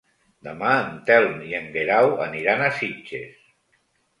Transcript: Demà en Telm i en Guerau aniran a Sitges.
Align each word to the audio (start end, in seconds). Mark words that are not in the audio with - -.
Demà 0.45 0.69
en 0.77 0.95
Telm 1.09 1.35
i 1.49 1.53
en 1.59 1.69
Guerau 1.75 2.09
aniran 2.27 2.65
a 2.69 2.73
Sitges. 2.81 3.39